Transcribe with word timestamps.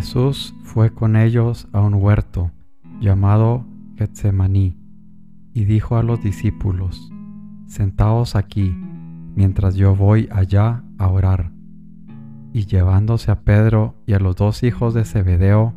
Jesús 0.00 0.54
fue 0.62 0.94
con 0.94 1.14
ellos 1.14 1.68
a 1.74 1.82
un 1.82 1.92
huerto 1.92 2.50
llamado 3.02 3.66
Getsemaní 3.96 4.78
y 5.52 5.64
dijo 5.66 5.98
a 5.98 6.02
los 6.02 6.22
discípulos, 6.22 7.12
Sentaos 7.66 8.34
aquí 8.34 8.74
mientras 9.36 9.74
yo 9.74 9.94
voy 9.94 10.26
allá 10.32 10.82
a 10.96 11.08
orar. 11.08 11.52
Y 12.54 12.64
llevándose 12.64 13.30
a 13.30 13.42
Pedro 13.42 13.94
y 14.06 14.14
a 14.14 14.20
los 14.20 14.36
dos 14.36 14.62
hijos 14.62 14.94
de 14.94 15.04
Zebedeo, 15.04 15.74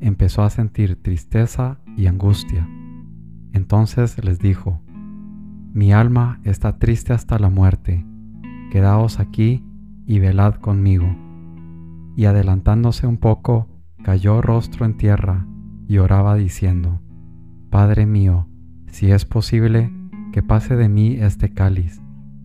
empezó 0.00 0.42
a 0.42 0.48
sentir 0.48 0.96
tristeza 1.02 1.78
y 1.98 2.06
angustia. 2.06 2.66
Entonces 3.52 4.24
les 4.24 4.38
dijo, 4.38 4.80
Mi 5.74 5.92
alma 5.92 6.40
está 6.44 6.78
triste 6.78 7.12
hasta 7.12 7.38
la 7.38 7.50
muerte, 7.50 8.06
quedaos 8.72 9.20
aquí 9.20 9.62
y 10.06 10.18
velad 10.18 10.54
conmigo. 10.54 11.25
Y 12.16 12.24
adelantándose 12.24 13.06
un 13.06 13.18
poco, 13.18 13.68
cayó 14.02 14.40
rostro 14.40 14.86
en 14.86 14.96
tierra 14.96 15.46
y 15.86 15.98
oraba 15.98 16.34
diciendo, 16.34 17.00
Padre 17.70 18.06
mío, 18.06 18.48
si 18.86 19.10
es 19.12 19.24
posible, 19.26 19.92
que 20.32 20.42
pase 20.42 20.76
de 20.76 20.88
mí 20.88 21.16
este 21.20 21.52
cáliz, 21.52 22.00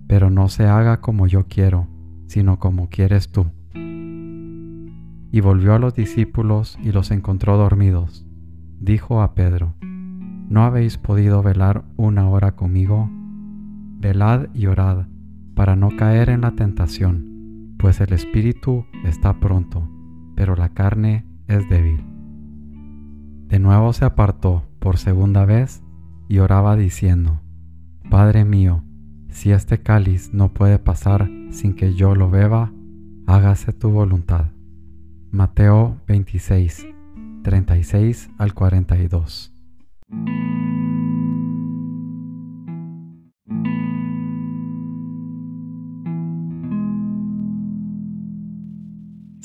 pero 0.08 0.30
no 0.30 0.50
se 0.50 0.66
haga 0.66 1.00
como 1.00 1.26
yo 1.26 1.48
quiero, 1.48 1.88
sino 2.28 2.60
como 2.60 2.90
quieres 2.90 3.32
tú. 3.32 3.48
Y 3.74 5.40
volvió 5.40 5.74
a 5.74 5.80
los 5.80 5.94
discípulos 5.96 6.78
y 6.84 6.92
los 6.92 7.10
encontró 7.12 7.58
dormidos. 7.58 8.26
Dijo 8.80 9.22
a 9.22 9.34
Pedro, 9.34 9.76
¿no 9.82 10.64
habéis 10.64 10.98
podido 10.98 11.42
velar 11.42 11.86
una 11.96 12.28
hora 12.28 12.58
conmigo? 12.58 13.10
Velad 14.00 14.48
y 14.54 14.66
orad, 14.66 15.06
para 15.56 15.78
no 15.78 15.96
caer 15.96 16.30
en 16.30 16.42
la 16.42 16.52
tentación, 16.52 17.31
pues 17.82 18.00
el 18.00 18.14
espíritu 18.14 18.86
está 19.04 19.40
pronto, 19.40 19.90
pero 20.36 20.56
la 20.56 20.70
carne 20.70 21.26
es 21.48 21.68
débil. 21.68 22.06
De 23.48 23.58
nuevo 23.58 23.92
se 23.92 24.06
apartó 24.06 24.64
por 24.78 24.98
segunda 24.98 25.46
vez 25.46 25.82
y 26.30 26.38
oraba 26.38 26.76
diciendo, 26.76 27.42
Padre 28.12 28.46
mío, 28.46 28.84
si 29.30 29.52
este 29.52 29.80
cáliz 29.80 30.32
no 30.32 30.54
puede 30.54 30.78
pasar 30.78 31.28
sin 31.50 31.74
que 31.74 31.96
yo 31.96 32.14
lo 32.14 32.30
beba, 32.30 32.72
hágase 33.26 33.74
tu 33.74 33.90
voluntad. 33.90 34.52
Mateo 35.32 35.98
26, 36.08 36.86
36 37.42 38.30
al 38.38 38.54
42. 38.54 39.51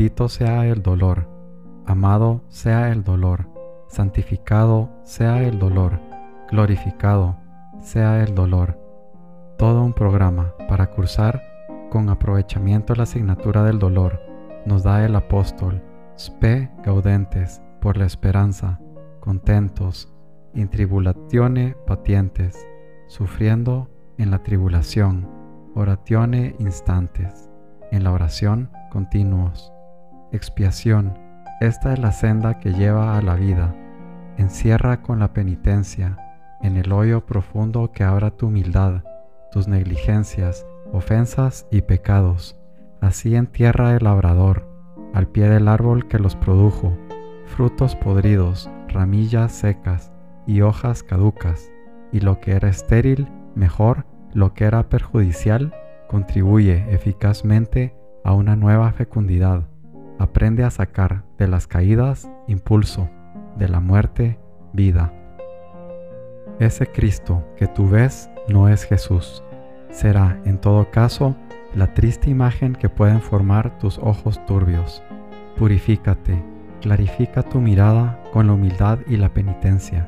Bendito 0.00 0.30
sea 0.30 0.64
el 0.64 0.82
dolor, 0.82 1.28
amado 1.84 2.40
sea 2.48 2.90
el 2.90 3.04
dolor, 3.04 3.50
santificado 3.86 4.88
sea 5.04 5.42
el 5.42 5.58
dolor, 5.58 6.00
glorificado 6.50 7.36
sea 7.80 8.22
el 8.22 8.34
dolor. 8.34 8.78
Todo 9.58 9.84
un 9.84 9.92
programa 9.92 10.54
para 10.70 10.86
cursar 10.86 11.42
con 11.90 12.08
aprovechamiento 12.08 12.94
la 12.94 13.02
asignatura 13.02 13.62
del 13.62 13.78
dolor 13.78 14.22
nos 14.64 14.84
da 14.84 15.04
el 15.04 15.14
apóstol 15.14 15.82
Spe 16.16 16.70
gaudentes 16.82 17.60
por 17.82 17.98
la 17.98 18.06
esperanza, 18.06 18.80
contentos, 19.20 20.10
in 20.54 20.70
tribulatione 20.70 21.76
patientes, 21.86 22.66
sufriendo 23.06 23.90
en 24.16 24.30
la 24.30 24.42
tribulación, 24.42 25.28
oratione 25.74 26.56
instantes, 26.58 27.50
en 27.92 28.02
la 28.02 28.12
oración 28.12 28.70
continuos. 28.90 29.70
Expiación. 30.32 31.18
Esta 31.60 31.92
es 31.92 31.98
la 31.98 32.12
senda 32.12 32.60
que 32.60 32.72
lleva 32.72 33.18
a 33.18 33.22
la 33.22 33.34
vida. 33.34 33.74
Encierra 34.36 35.02
con 35.02 35.18
la 35.18 35.32
penitencia 35.32 36.16
en 36.62 36.76
el 36.76 36.92
hoyo 36.92 37.26
profundo 37.26 37.90
que 37.90 38.04
abra 38.04 38.30
tu 38.30 38.46
humildad, 38.46 39.02
tus 39.50 39.66
negligencias, 39.66 40.64
ofensas 40.92 41.66
y 41.72 41.82
pecados. 41.82 42.56
Así 43.00 43.34
entierra 43.34 43.96
el 43.96 44.04
labrador, 44.04 44.68
al 45.14 45.26
pie 45.26 45.48
del 45.48 45.66
árbol 45.66 46.06
que 46.06 46.20
los 46.20 46.36
produjo, 46.36 46.96
frutos 47.46 47.96
podridos, 47.96 48.70
ramillas 48.86 49.50
secas 49.50 50.12
y 50.46 50.60
hojas 50.60 51.02
caducas, 51.02 51.72
y 52.12 52.20
lo 52.20 52.38
que 52.38 52.52
era 52.52 52.68
estéril, 52.68 53.28
mejor, 53.56 54.06
lo 54.32 54.54
que 54.54 54.64
era 54.64 54.88
perjudicial, 54.88 55.74
contribuye 56.08 56.86
eficazmente 56.88 57.96
a 58.22 58.32
una 58.32 58.54
nueva 58.54 58.92
fecundidad. 58.92 59.69
Aprende 60.20 60.64
a 60.64 60.70
sacar 60.70 61.24
de 61.38 61.48
las 61.48 61.66
caídas 61.66 62.30
impulso, 62.46 63.08
de 63.56 63.70
la 63.70 63.80
muerte 63.80 64.38
vida. 64.74 65.14
Ese 66.58 66.86
Cristo 66.86 67.42
que 67.56 67.66
tú 67.66 67.88
ves 67.88 68.28
no 68.46 68.68
es 68.68 68.84
Jesús. 68.84 69.42
Será, 69.88 70.38
en 70.44 70.58
todo 70.58 70.90
caso, 70.90 71.36
la 71.74 71.94
triste 71.94 72.28
imagen 72.28 72.74
que 72.74 72.90
pueden 72.90 73.22
formar 73.22 73.78
tus 73.78 73.96
ojos 73.96 74.44
turbios. 74.44 75.02
Purifícate, 75.56 76.44
clarifica 76.82 77.42
tu 77.42 77.62
mirada 77.62 78.22
con 78.30 78.46
la 78.46 78.52
humildad 78.52 78.98
y 79.06 79.16
la 79.16 79.32
penitencia. 79.32 80.06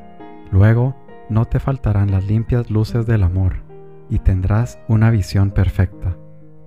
Luego, 0.51 0.95
no 1.27 1.45
te 1.45 1.59
faltarán 1.59 2.11
las 2.11 2.27
limpias 2.27 2.69
luces 2.69 3.07
del 3.07 3.23
amor 3.23 3.63
y 4.11 4.19
tendrás 4.19 4.77
una 4.87 5.09
visión 5.09 5.49
perfecta. 5.49 6.15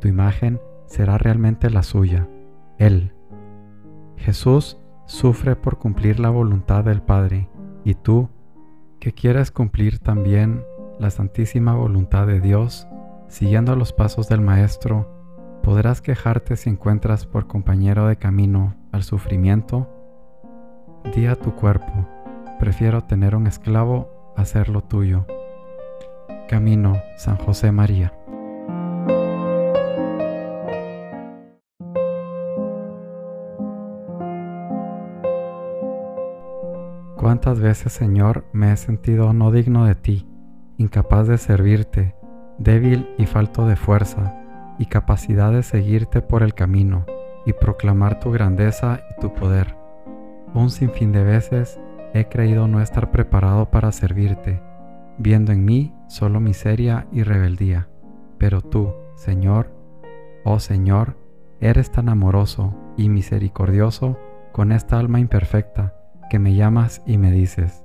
Tu 0.00 0.08
imagen 0.08 0.60
será 0.86 1.16
realmente 1.16 1.70
la 1.70 1.84
suya, 1.84 2.28
Él. 2.78 3.12
Jesús 4.16 4.78
sufre 5.06 5.56
por 5.56 5.78
cumplir 5.78 6.20
la 6.20 6.30
voluntad 6.30 6.84
del 6.84 7.02
Padre, 7.02 7.48
y 7.84 7.94
tú, 7.94 8.28
que 8.98 9.12
quieres 9.12 9.50
cumplir 9.50 9.98
también 9.98 10.64
la 10.98 11.10
santísima 11.10 11.74
voluntad 11.74 12.26
de 12.26 12.40
Dios, 12.40 12.88
siguiendo 13.28 13.76
los 13.76 13.92
pasos 13.92 14.28
del 14.28 14.40
Maestro, 14.40 15.60
podrás 15.62 16.00
quejarte 16.00 16.56
si 16.56 16.70
encuentras 16.70 17.26
por 17.26 17.46
compañero 17.46 18.06
de 18.06 18.16
camino 18.16 18.76
al 18.92 19.02
sufrimiento. 19.02 19.88
Di 21.14 21.26
a 21.26 21.36
tu 21.36 21.54
cuerpo, 21.54 22.08
prefiero 22.58 23.04
tener 23.04 23.36
un 23.36 23.46
esclavo 23.46 24.32
a 24.36 24.42
hacerlo 24.42 24.82
tuyo. 24.82 25.26
Camino 26.48 27.00
San 27.16 27.36
José 27.36 27.72
María. 27.72 28.15
¿Cuántas 37.26 37.58
veces, 37.58 37.92
Señor, 37.92 38.44
me 38.52 38.70
he 38.70 38.76
sentido 38.76 39.32
no 39.32 39.50
digno 39.50 39.84
de 39.84 39.96
ti, 39.96 40.28
incapaz 40.78 41.26
de 41.26 41.38
servirte, 41.38 42.14
débil 42.56 43.08
y 43.18 43.26
falto 43.26 43.66
de 43.66 43.74
fuerza, 43.74 44.36
y 44.78 44.86
capacidad 44.86 45.50
de 45.50 45.64
seguirte 45.64 46.22
por 46.22 46.44
el 46.44 46.54
camino 46.54 47.04
y 47.44 47.52
proclamar 47.52 48.20
tu 48.20 48.30
grandeza 48.30 49.00
y 49.10 49.20
tu 49.20 49.34
poder? 49.34 49.74
Un 50.54 50.70
sinfín 50.70 51.10
de 51.10 51.24
veces 51.24 51.80
he 52.14 52.28
creído 52.28 52.68
no 52.68 52.80
estar 52.80 53.10
preparado 53.10 53.72
para 53.72 53.90
servirte, 53.90 54.62
viendo 55.18 55.50
en 55.50 55.64
mí 55.64 55.92
solo 56.06 56.38
miseria 56.38 57.08
y 57.10 57.24
rebeldía. 57.24 57.88
Pero 58.38 58.60
tú, 58.60 58.94
Señor, 59.16 59.74
oh 60.44 60.60
Señor, 60.60 61.16
eres 61.60 61.90
tan 61.90 62.08
amoroso 62.08 62.72
y 62.96 63.08
misericordioso 63.08 64.16
con 64.52 64.70
esta 64.70 65.00
alma 65.00 65.18
imperfecta, 65.18 65.92
que 66.28 66.38
me 66.38 66.54
llamas 66.54 67.02
y 67.06 67.18
me 67.18 67.30
dices, 67.30 67.84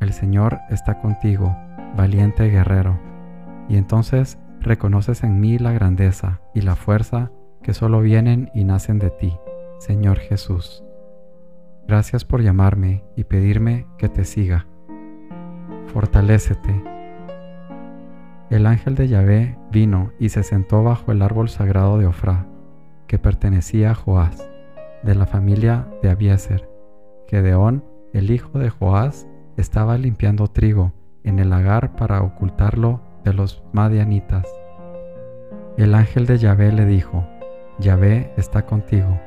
el 0.00 0.12
Señor 0.12 0.60
está 0.68 1.00
contigo, 1.00 1.56
valiente 1.96 2.48
guerrero. 2.48 2.98
Y 3.68 3.76
entonces 3.76 4.38
reconoces 4.60 5.22
en 5.22 5.40
mí 5.40 5.58
la 5.58 5.72
grandeza 5.72 6.40
y 6.54 6.62
la 6.62 6.76
fuerza 6.76 7.30
que 7.62 7.74
solo 7.74 8.00
vienen 8.00 8.50
y 8.54 8.64
nacen 8.64 8.98
de 8.98 9.10
ti, 9.10 9.36
Señor 9.78 10.18
Jesús. 10.18 10.84
Gracias 11.86 12.24
por 12.24 12.42
llamarme 12.42 13.04
y 13.16 13.24
pedirme 13.24 13.86
que 13.98 14.08
te 14.08 14.24
siga. 14.24 14.66
Fortalécete. 15.86 16.82
El 18.50 18.66
ángel 18.66 18.94
de 18.94 19.08
Yahvé 19.08 19.58
vino 19.70 20.12
y 20.18 20.28
se 20.28 20.42
sentó 20.42 20.82
bajo 20.82 21.12
el 21.12 21.22
árbol 21.22 21.48
sagrado 21.48 21.98
de 21.98 22.06
Ofrá, 22.06 22.46
que 23.06 23.18
pertenecía 23.18 23.92
a 23.92 23.94
Joás, 23.94 24.50
de 25.02 25.14
la 25.14 25.26
familia 25.26 25.88
de 26.02 26.10
Abieser. 26.10 26.71
Gedeón, 27.32 27.82
el 28.12 28.30
hijo 28.30 28.58
de 28.58 28.68
Joás, 28.68 29.26
estaba 29.56 29.96
limpiando 29.96 30.48
trigo 30.48 30.92
en 31.24 31.38
el 31.38 31.48
lagar 31.48 31.96
para 31.96 32.20
ocultarlo 32.20 33.00
de 33.24 33.32
los 33.32 33.64
madianitas. 33.72 34.46
El 35.78 35.94
ángel 35.94 36.26
de 36.26 36.36
Yahvé 36.36 36.72
le 36.72 36.84
dijo, 36.84 37.26
Yahvé 37.78 38.30
está 38.36 38.66
contigo, 38.66 39.18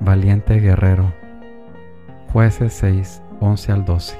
valiente 0.00 0.58
guerrero. 0.58 1.14
Jueces 2.32 2.72
6, 2.72 3.22
11 3.38 3.70
al 3.70 3.84
12. 3.84 4.16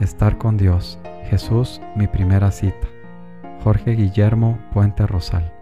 Estar 0.00 0.38
con 0.38 0.56
Dios, 0.56 0.98
Jesús, 1.24 1.82
mi 1.94 2.06
primera 2.06 2.50
cita. 2.52 2.88
Jorge 3.62 3.90
Guillermo 3.90 4.58
Puente 4.72 5.06
Rosal. 5.06 5.53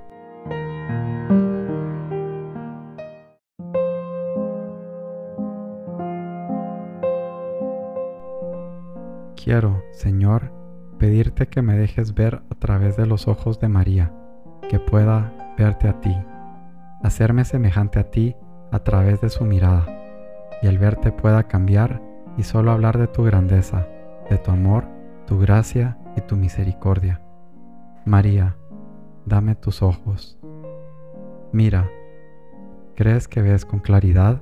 Quiero, 9.42 9.82
Señor, 9.90 10.52
pedirte 10.98 11.48
que 11.48 11.62
me 11.62 11.76
dejes 11.76 12.14
ver 12.14 12.42
a 12.48 12.54
través 12.54 12.96
de 12.96 13.06
los 13.06 13.26
ojos 13.26 13.58
de 13.58 13.66
María, 13.66 14.12
que 14.68 14.78
pueda 14.78 15.32
verte 15.58 15.88
a 15.88 16.00
ti, 16.00 16.16
hacerme 17.02 17.44
semejante 17.44 17.98
a 17.98 18.08
ti 18.08 18.36
a 18.70 18.78
través 18.78 19.20
de 19.20 19.30
su 19.30 19.44
mirada, 19.44 19.84
y 20.62 20.68
el 20.68 20.78
verte 20.78 21.10
pueda 21.10 21.48
cambiar 21.48 22.00
y 22.36 22.44
solo 22.44 22.70
hablar 22.70 22.98
de 22.98 23.08
tu 23.08 23.24
grandeza, 23.24 23.88
de 24.30 24.38
tu 24.38 24.52
amor, 24.52 24.84
tu 25.26 25.40
gracia 25.40 25.98
y 26.16 26.20
tu 26.20 26.36
misericordia. 26.36 27.20
María, 28.04 28.56
dame 29.26 29.56
tus 29.56 29.82
ojos. 29.82 30.38
Mira, 31.50 31.90
¿crees 32.94 33.26
que 33.26 33.42
ves 33.42 33.64
con 33.64 33.80
claridad? 33.80 34.40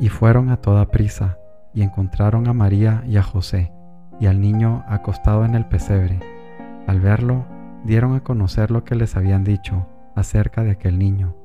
Y 0.00 0.08
fueron 0.08 0.50
a 0.50 0.56
toda 0.56 0.90
prisa 0.90 1.38
y 1.74 1.82
encontraron 1.82 2.48
a 2.48 2.52
María 2.52 3.02
y 3.06 3.16
a 3.16 3.22
José 3.22 3.72
y 4.20 4.26
al 4.26 4.40
niño 4.40 4.84
acostado 4.86 5.44
en 5.44 5.54
el 5.54 5.66
pesebre. 5.66 6.20
Al 6.86 7.00
verlo, 7.00 7.44
dieron 7.84 8.14
a 8.14 8.22
conocer 8.22 8.70
lo 8.70 8.84
que 8.84 8.94
les 8.94 9.16
habían 9.16 9.44
dicho 9.44 9.86
acerca 10.14 10.62
de 10.62 10.72
aquel 10.72 10.98
niño, 10.98 11.36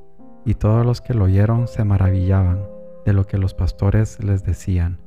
y 0.45 0.55
todos 0.55 0.85
los 0.85 1.01
que 1.01 1.13
lo 1.13 1.25
oyeron 1.25 1.67
se 1.67 1.83
maravillaban 1.83 2.61
de 3.05 3.13
lo 3.13 3.25
que 3.25 3.37
los 3.37 3.53
pastores 3.53 4.23
les 4.23 4.43
decían. 4.43 4.99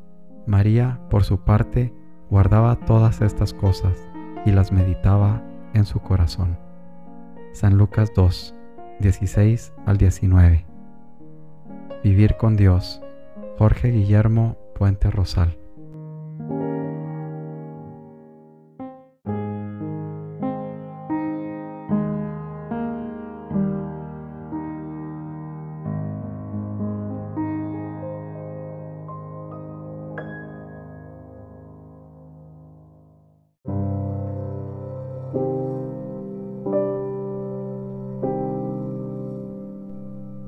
María, 0.47 1.01
por 1.11 1.23
su 1.23 1.45
parte, 1.45 1.95
guardaba 2.31 2.77
todas 2.77 3.21
estas 3.21 3.53
cosas 3.53 4.09
y 4.47 4.53
las 4.53 4.73
meditaba 4.73 5.43
en 5.75 5.85
su 5.85 6.01
corazón. 6.01 6.59
San 7.53 7.77
Lucas 7.77 8.13
2, 8.17 8.55
16 9.01 9.73
al 9.87 9.97
19. 9.99 10.67
Vivir 12.03 12.37
con 12.37 12.57
Dios. 12.57 13.03
Jorge 13.59 13.91
Guillermo 13.91 14.57
Puente 14.81 15.11
Rosal. 15.11 15.59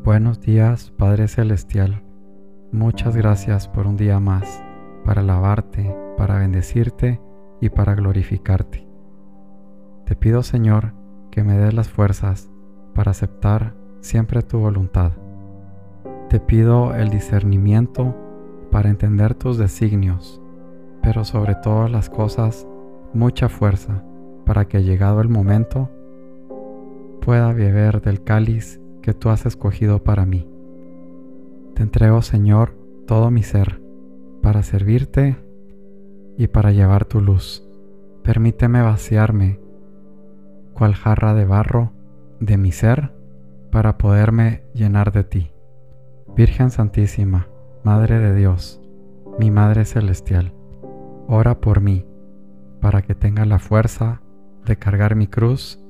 Buenos 0.02 0.40
días, 0.40 0.90
Padre 0.96 1.28
Celestial. 1.28 2.02
Muchas 2.72 3.14
gracias 3.14 3.68
por 3.68 3.86
un 3.86 3.98
día 3.98 4.18
más, 4.18 4.64
para 5.04 5.20
alabarte, 5.20 5.94
para 6.16 6.38
bendecirte 6.38 7.20
y 7.60 7.68
para 7.68 7.94
glorificarte. 7.94 8.88
Te 10.06 10.16
pido, 10.16 10.42
Señor, 10.42 10.94
que 11.30 11.44
me 11.44 11.58
des 11.58 11.74
las 11.74 11.90
fuerzas 11.90 12.50
para 12.94 13.10
aceptar 13.10 13.74
siempre 14.00 14.40
tu 14.40 14.58
voluntad. 14.58 15.12
Te 16.30 16.40
pido 16.40 16.94
el 16.94 17.10
discernimiento 17.10 18.16
para 18.70 18.88
entender 18.88 19.34
tus 19.34 19.58
designios, 19.58 20.40
pero 21.02 21.26
sobre 21.26 21.54
todas 21.56 21.90
las 21.90 22.08
cosas, 22.08 22.66
mucha 23.12 23.50
fuerza 23.50 24.02
para 24.46 24.64
que 24.64 24.82
llegado 24.82 25.20
el 25.20 25.28
momento 25.28 25.90
pueda 27.20 27.52
beber 27.52 28.00
del 28.00 28.24
cáliz 28.24 28.80
que 29.02 29.12
tú 29.12 29.28
has 29.28 29.44
escogido 29.44 30.02
para 30.02 30.24
mí. 30.24 30.51
Entrego, 31.82 32.22
Señor, 32.22 32.76
todo 33.08 33.32
mi 33.32 33.42
ser, 33.42 33.82
para 34.40 34.62
servirte 34.62 35.36
y 36.38 36.46
para 36.46 36.70
llevar 36.70 37.06
tu 37.06 37.20
luz. 37.20 37.68
Permíteme 38.22 38.80
vaciarme, 38.82 39.58
cual 40.74 40.94
jarra 40.94 41.34
de 41.34 41.44
barro, 41.44 41.90
de 42.38 42.56
mi 42.56 42.70
ser, 42.70 43.12
para 43.72 43.98
poderme 43.98 44.62
llenar 44.74 45.10
de 45.10 45.24
ti. 45.24 45.50
Virgen 46.36 46.70
Santísima, 46.70 47.48
Madre 47.82 48.20
de 48.20 48.32
Dios, 48.32 48.80
mi 49.40 49.50
Madre 49.50 49.84
Celestial, 49.84 50.54
ora 51.26 51.60
por 51.60 51.80
mí, 51.80 52.06
para 52.80 53.02
que 53.02 53.16
tenga 53.16 53.44
la 53.44 53.58
fuerza 53.58 54.22
de 54.64 54.76
cargar 54.76 55.16
mi 55.16 55.26
cruz 55.26 55.82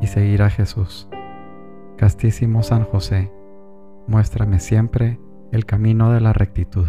y 0.00 0.06
seguir 0.06 0.42
a 0.42 0.48
Jesús. 0.48 1.06
Castísimo 1.98 2.62
San 2.62 2.84
José, 2.84 3.30
muéstrame 4.06 4.58
siempre 4.58 5.20
el 5.54 5.66
camino 5.66 6.12
de 6.12 6.20
la 6.20 6.32
rectitud. 6.32 6.86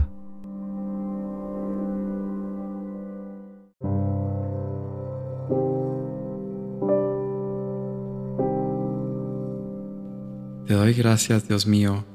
Te 10.65 10.73
doy 10.73 10.93
gracias, 10.93 11.47
Dios 11.47 11.67
mío, 11.67 12.05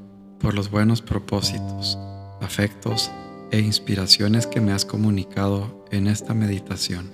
por 0.41 0.55
los 0.55 0.73
buenos 0.73 1.03
propósitos, 1.03 1.97
afectos 2.41 3.13
e 3.53 3.61
inspiraciones 3.61 4.49
que 4.49 4.61
me 4.61 4.73
has 4.73 4.85
comunicado 4.85 5.85
en 5.93 6.09
esta 6.09 6.35
meditación. 6.35 7.11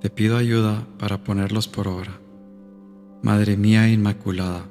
Te 0.00 0.10
pido 0.10 0.36
ayuda 0.36 0.88
para 0.98 1.22
ponerlos 1.22 1.68
por 1.68 1.86
obra. 1.86 2.20
Madre 3.22 3.56
mía 3.56 3.88
Inmaculada, 3.88 4.66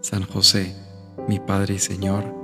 San 0.00 0.24
José, 0.24 0.76
mi 1.28 1.38
Padre 1.38 1.74
y 1.74 1.78
Señor, 1.78 2.43